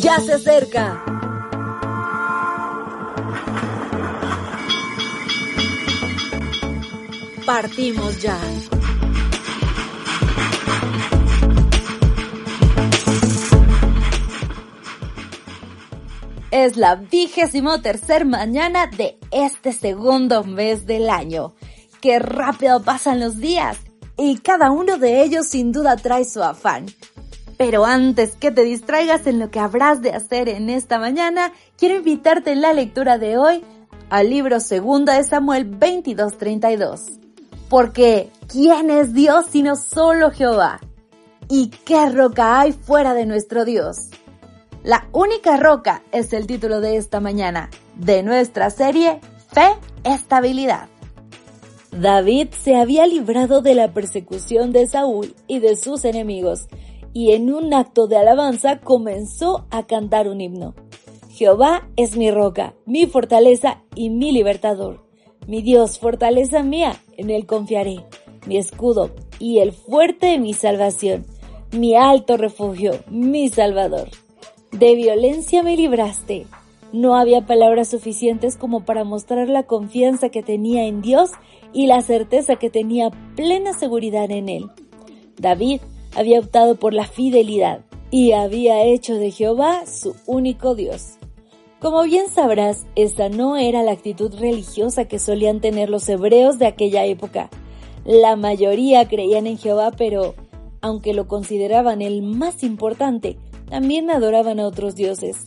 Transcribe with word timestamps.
Ya 0.00 0.18
se 0.18 0.32
acerca. 0.34 1.02
Partimos 7.46 8.20
ya. 8.20 8.38
Es 16.50 16.76
la 16.76 16.96
vigésimo 16.96 17.80
tercer 17.80 18.26
mañana 18.26 18.86
de 18.86 19.18
este 19.30 19.72
segundo 19.72 20.44
mes 20.44 20.86
del 20.86 21.08
año. 21.10 21.54
Qué 22.00 22.18
rápido 22.18 22.82
pasan 22.82 23.20
los 23.20 23.38
días 23.38 23.78
y 24.16 24.38
cada 24.38 24.70
uno 24.70 24.98
de 24.98 25.22
ellos 25.22 25.46
sin 25.46 25.72
duda 25.72 25.96
trae 25.96 26.24
su 26.24 26.42
afán. 26.42 26.86
Pero 27.64 27.84
antes 27.84 28.34
que 28.34 28.50
te 28.50 28.64
distraigas 28.64 29.28
en 29.28 29.38
lo 29.38 29.52
que 29.52 29.60
habrás 29.60 30.02
de 30.02 30.10
hacer 30.10 30.48
en 30.48 30.68
esta 30.68 30.98
mañana, 30.98 31.52
quiero 31.78 31.94
invitarte 31.94 32.50
en 32.50 32.60
la 32.60 32.72
lectura 32.72 33.18
de 33.18 33.38
hoy 33.38 33.62
al 34.10 34.30
libro 34.30 34.58
segundo 34.58 35.12
de 35.12 35.22
Samuel 35.22 35.70
22:32. 35.78 37.20
Porque, 37.68 38.30
¿quién 38.48 38.90
es 38.90 39.14
Dios 39.14 39.46
sino 39.48 39.76
solo 39.76 40.32
Jehová? 40.32 40.80
¿Y 41.48 41.68
qué 41.68 42.10
roca 42.10 42.58
hay 42.58 42.72
fuera 42.72 43.14
de 43.14 43.26
nuestro 43.26 43.64
Dios? 43.64 44.10
La 44.82 45.06
única 45.12 45.56
roca 45.56 46.02
es 46.10 46.32
el 46.32 46.48
título 46.48 46.80
de 46.80 46.96
esta 46.96 47.20
mañana 47.20 47.70
de 47.94 48.24
nuestra 48.24 48.70
serie 48.70 49.20
Fe, 49.52 49.68
Estabilidad. 50.02 50.88
David 51.92 52.48
se 52.60 52.74
había 52.74 53.06
librado 53.06 53.62
de 53.62 53.76
la 53.76 53.92
persecución 53.92 54.72
de 54.72 54.88
Saúl 54.88 55.36
y 55.46 55.60
de 55.60 55.76
sus 55.76 56.04
enemigos, 56.04 56.66
y 57.12 57.32
en 57.32 57.52
un 57.52 57.74
acto 57.74 58.06
de 58.06 58.16
alabanza 58.16 58.80
comenzó 58.80 59.66
a 59.70 59.86
cantar 59.86 60.28
un 60.28 60.40
himno. 60.40 60.74
Jehová 61.30 61.88
es 61.96 62.16
mi 62.16 62.30
roca, 62.30 62.74
mi 62.86 63.06
fortaleza 63.06 63.82
y 63.94 64.10
mi 64.10 64.32
libertador. 64.32 65.04
Mi 65.46 65.62
Dios, 65.62 65.98
fortaleza 65.98 66.62
mía, 66.62 67.00
en 67.16 67.30
él 67.30 67.46
confiaré. 67.46 68.04
Mi 68.46 68.58
escudo 68.58 69.10
y 69.38 69.58
el 69.58 69.72
fuerte 69.72 70.26
de 70.26 70.38
mi 70.38 70.52
salvación, 70.52 71.24
mi 71.72 71.94
alto 71.94 72.36
refugio, 72.36 72.92
mi 73.08 73.48
salvador. 73.48 74.08
De 74.72 74.94
violencia 74.94 75.62
me 75.62 75.76
libraste. 75.76 76.46
No 76.92 77.16
había 77.16 77.46
palabras 77.46 77.88
suficientes 77.88 78.56
como 78.56 78.84
para 78.84 79.04
mostrar 79.04 79.48
la 79.48 79.62
confianza 79.62 80.28
que 80.28 80.42
tenía 80.42 80.84
en 80.86 81.02
Dios 81.02 81.30
y 81.72 81.86
la 81.86 82.02
certeza 82.02 82.56
que 82.56 82.70
tenía 82.70 83.10
plena 83.34 83.72
seguridad 83.72 84.30
en 84.30 84.48
Él. 84.48 84.70
David 85.38 85.80
había 86.14 86.40
optado 86.40 86.76
por 86.76 86.94
la 86.94 87.06
fidelidad 87.06 87.80
y 88.10 88.32
había 88.32 88.84
hecho 88.84 89.14
de 89.14 89.30
Jehová 89.30 89.86
su 89.86 90.14
único 90.26 90.74
Dios. 90.74 91.18
Como 91.80 92.04
bien 92.04 92.28
sabrás, 92.28 92.86
esta 92.94 93.28
no 93.28 93.56
era 93.56 93.82
la 93.82 93.92
actitud 93.92 94.32
religiosa 94.38 95.06
que 95.06 95.18
solían 95.18 95.60
tener 95.60 95.90
los 95.90 96.08
hebreos 96.08 96.58
de 96.58 96.66
aquella 96.66 97.04
época. 97.06 97.50
La 98.04 98.36
mayoría 98.36 99.08
creían 99.08 99.46
en 99.46 99.58
Jehová, 99.58 99.90
pero, 99.96 100.34
aunque 100.80 101.12
lo 101.14 101.26
consideraban 101.26 102.00
el 102.02 102.22
más 102.22 102.62
importante, 102.62 103.36
también 103.68 104.10
adoraban 104.10 104.60
a 104.60 104.66
otros 104.66 104.94
dioses. 104.94 105.46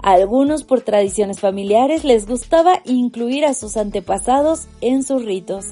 Algunos 0.00 0.62
por 0.62 0.82
tradiciones 0.82 1.40
familiares 1.40 2.04
les 2.04 2.26
gustaba 2.26 2.80
incluir 2.84 3.44
a 3.44 3.54
sus 3.54 3.76
antepasados 3.76 4.68
en 4.80 5.02
sus 5.02 5.24
ritos. 5.24 5.66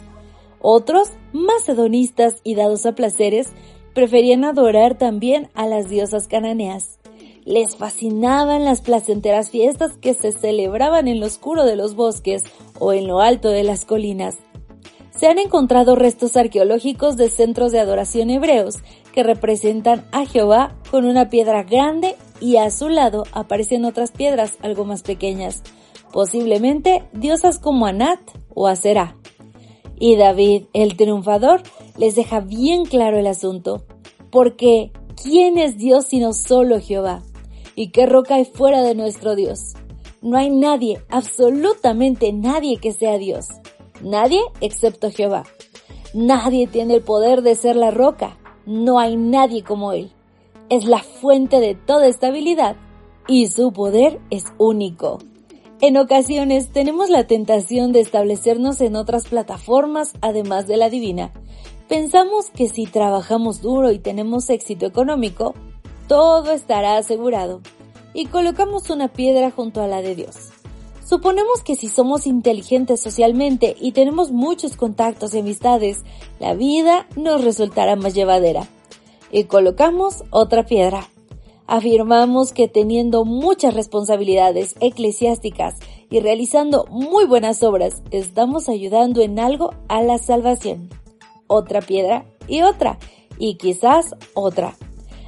Otros, 0.60 1.10
más 1.32 1.68
hedonistas 1.68 2.36
y 2.42 2.56
dados 2.56 2.84
a 2.84 2.94
placeres, 2.94 3.52
preferían 3.94 4.44
adorar 4.44 4.98
también 4.98 5.48
a 5.54 5.66
las 5.66 5.88
diosas 5.88 6.28
cananeas. 6.28 6.98
Les 7.44 7.76
fascinaban 7.76 8.64
las 8.64 8.80
placenteras 8.80 9.50
fiestas 9.50 9.96
que 9.98 10.14
se 10.14 10.32
celebraban 10.32 11.08
en 11.08 11.20
lo 11.20 11.26
oscuro 11.26 11.64
de 11.64 11.76
los 11.76 11.94
bosques 11.94 12.42
o 12.78 12.92
en 12.92 13.06
lo 13.06 13.20
alto 13.20 13.50
de 13.50 13.62
las 13.64 13.84
colinas. 13.84 14.36
Se 15.14 15.28
han 15.28 15.38
encontrado 15.38 15.94
restos 15.94 16.36
arqueológicos 16.36 17.16
de 17.16 17.30
centros 17.30 17.70
de 17.70 17.78
adoración 17.78 18.30
hebreos 18.30 18.78
que 19.12 19.22
representan 19.22 20.04
a 20.10 20.26
Jehová 20.26 20.74
con 20.90 21.04
una 21.04 21.30
piedra 21.30 21.62
grande 21.62 22.16
y 22.40 22.56
a 22.56 22.70
su 22.70 22.88
lado 22.88 23.24
aparecen 23.32 23.84
otras 23.84 24.10
piedras 24.10 24.58
algo 24.60 24.84
más 24.84 25.02
pequeñas, 25.02 25.62
posiblemente 26.12 27.04
diosas 27.12 27.60
como 27.60 27.86
Anat 27.86 28.20
o 28.54 28.66
Aserá. 28.66 29.16
Y 29.98 30.16
David, 30.16 30.64
el 30.72 30.96
triunfador, 30.96 31.62
les 31.96 32.14
deja 32.14 32.40
bien 32.40 32.84
claro 32.84 33.18
el 33.18 33.26
asunto, 33.26 33.84
porque 34.30 34.92
¿quién 35.22 35.58
es 35.58 35.78
Dios 35.78 36.06
sino 36.06 36.32
solo 36.32 36.80
Jehová? 36.80 37.22
¿Y 37.76 37.90
qué 37.90 38.06
roca 38.06 38.36
hay 38.36 38.44
fuera 38.44 38.82
de 38.82 38.94
nuestro 38.94 39.34
Dios? 39.34 39.74
No 40.22 40.36
hay 40.36 40.50
nadie, 40.50 41.02
absolutamente 41.10 42.32
nadie 42.32 42.78
que 42.78 42.92
sea 42.92 43.18
Dios. 43.18 43.46
Nadie 44.02 44.40
excepto 44.60 45.10
Jehová. 45.10 45.44
Nadie 46.14 46.66
tiene 46.66 46.94
el 46.94 47.02
poder 47.02 47.42
de 47.42 47.54
ser 47.54 47.76
la 47.76 47.90
roca. 47.90 48.38
No 48.66 48.98
hay 48.98 49.16
nadie 49.16 49.62
como 49.62 49.92
Él. 49.92 50.12
Es 50.70 50.86
la 50.86 51.00
fuente 51.00 51.60
de 51.60 51.74
toda 51.74 52.06
estabilidad 52.06 52.76
y 53.28 53.48
su 53.48 53.72
poder 53.72 54.20
es 54.30 54.44
único. 54.58 55.18
En 55.86 55.98
ocasiones 55.98 56.72
tenemos 56.72 57.10
la 57.10 57.26
tentación 57.26 57.92
de 57.92 58.00
establecernos 58.00 58.80
en 58.80 58.96
otras 58.96 59.28
plataformas 59.28 60.14
además 60.22 60.66
de 60.66 60.78
la 60.78 60.88
divina. 60.88 61.30
Pensamos 61.90 62.48
que 62.48 62.70
si 62.70 62.86
trabajamos 62.86 63.60
duro 63.60 63.92
y 63.92 63.98
tenemos 63.98 64.48
éxito 64.48 64.86
económico, 64.86 65.52
todo 66.08 66.52
estará 66.52 66.96
asegurado 66.96 67.60
y 68.14 68.28
colocamos 68.28 68.88
una 68.88 69.08
piedra 69.08 69.50
junto 69.50 69.82
a 69.82 69.86
la 69.86 70.00
de 70.00 70.14
Dios. 70.14 70.52
Suponemos 71.06 71.62
que 71.62 71.76
si 71.76 71.90
somos 71.90 72.26
inteligentes 72.26 73.02
socialmente 73.02 73.76
y 73.78 73.92
tenemos 73.92 74.32
muchos 74.32 74.78
contactos 74.78 75.34
y 75.34 75.40
amistades, 75.40 76.02
la 76.40 76.54
vida 76.54 77.06
nos 77.14 77.44
resultará 77.44 77.94
más 77.94 78.14
llevadera. 78.14 78.66
Y 79.30 79.44
colocamos 79.44 80.24
otra 80.30 80.64
piedra. 80.64 81.10
Afirmamos 81.66 82.52
que 82.52 82.68
teniendo 82.68 83.24
muchas 83.24 83.72
responsabilidades 83.74 84.74
eclesiásticas 84.80 85.76
y 86.10 86.20
realizando 86.20 86.84
muy 86.90 87.24
buenas 87.24 87.62
obras, 87.62 88.02
estamos 88.10 88.68
ayudando 88.68 89.22
en 89.22 89.38
algo 89.38 89.72
a 89.88 90.02
la 90.02 90.18
salvación. 90.18 90.90
Otra 91.46 91.80
piedra 91.80 92.26
y 92.48 92.62
otra, 92.62 92.98
y 93.38 93.54
quizás 93.56 94.14
otra, 94.34 94.76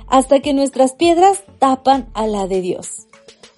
hasta 0.09 0.41
que 0.41 0.53
nuestras 0.53 0.93
piedras 0.93 1.43
tapan 1.59 2.09
a 2.13 2.27
la 2.27 2.47
de 2.47 2.61
Dios. 2.61 3.07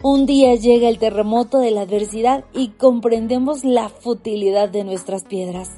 Un 0.01 0.27
día 0.27 0.55
llega 0.55 0.89
el 0.89 0.99
terremoto 0.99 1.59
de 1.59 1.73
la 1.73 1.81
adversidad 1.81 2.45
y 2.55 2.69
comprendemos 2.69 3.65
la 3.65 3.89
futilidad 3.89 4.69
de 4.69 4.85
nuestras 4.85 5.25
piedras. 5.25 5.71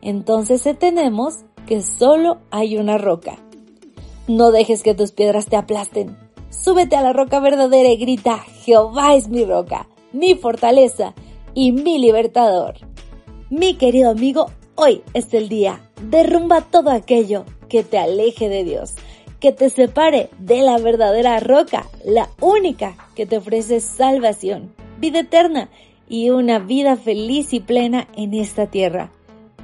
Entonces 0.00 0.66
tenemos 0.78 1.40
que 1.66 1.82
solo 1.82 2.38
hay 2.50 2.78
una 2.78 2.96
roca. 2.96 3.36
No 4.28 4.50
dejes 4.50 4.82
que 4.82 4.94
tus 4.94 5.12
piedras 5.12 5.46
te 5.46 5.56
aplasten. 5.56 6.16
Súbete 6.50 6.96
a 6.96 7.02
la 7.02 7.12
roca 7.12 7.40
verdadera 7.40 7.88
y 7.88 7.96
grita, 7.96 8.38
Jehová 8.38 9.14
es 9.14 9.28
mi 9.28 9.44
roca, 9.44 9.88
mi 10.12 10.34
fortaleza 10.34 11.14
y 11.54 11.72
mi 11.72 11.98
libertador. 11.98 12.74
Mi 13.48 13.74
querido 13.74 14.10
amigo, 14.10 14.50
hoy 14.74 15.02
es 15.14 15.32
el 15.32 15.48
día. 15.48 15.80
Derrumba 16.02 16.60
todo 16.60 16.90
aquello 16.90 17.44
que 17.68 17.82
te 17.82 17.98
aleje 17.98 18.48
de 18.48 18.64
Dios 18.64 18.94
que 19.40 19.52
te 19.52 19.70
separe 19.70 20.28
de 20.38 20.60
la 20.60 20.78
verdadera 20.78 21.40
roca, 21.40 21.86
la 22.04 22.28
única 22.40 22.94
que 23.16 23.26
te 23.26 23.38
ofrece 23.38 23.80
salvación, 23.80 24.74
vida 24.98 25.20
eterna 25.20 25.70
y 26.08 26.30
una 26.30 26.58
vida 26.58 26.96
feliz 26.96 27.52
y 27.54 27.60
plena 27.60 28.06
en 28.16 28.34
esta 28.34 28.66
tierra. 28.66 29.10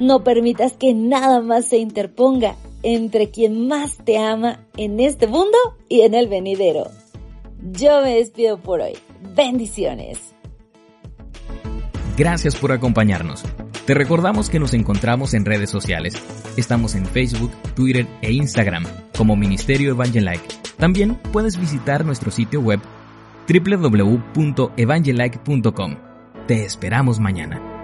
No 0.00 0.24
permitas 0.24 0.72
que 0.72 0.94
nada 0.94 1.40
más 1.40 1.66
se 1.66 1.76
interponga 1.76 2.56
entre 2.82 3.30
quien 3.30 3.68
más 3.68 3.98
te 4.04 4.18
ama 4.18 4.60
en 4.76 5.00
este 5.00 5.26
mundo 5.26 5.56
y 5.88 6.02
en 6.02 6.14
el 6.14 6.28
venidero. 6.28 6.90
Yo 7.72 8.02
me 8.02 8.16
despido 8.16 8.58
por 8.58 8.80
hoy. 8.80 8.92
Bendiciones. 9.34 10.34
Gracias 12.16 12.56
por 12.56 12.72
acompañarnos. 12.72 13.44
Te 13.86 13.94
recordamos 13.94 14.50
que 14.50 14.58
nos 14.58 14.74
encontramos 14.74 15.32
en 15.34 15.44
redes 15.44 15.70
sociales. 15.70 16.14
Estamos 16.56 16.94
en 16.94 17.06
Facebook, 17.06 17.50
Twitter 17.74 18.06
e 18.22 18.32
Instagram 18.32 18.84
como 19.16 19.36
Ministerio 19.36 19.90
Evangelike. 19.90 20.46
También 20.76 21.16
puedes 21.32 21.58
visitar 21.58 22.04
nuestro 22.04 22.30
sitio 22.30 22.60
web 22.60 22.80
www.evangelike.com. 23.48 25.96
Te 26.46 26.64
esperamos 26.64 27.18
mañana. 27.20 27.75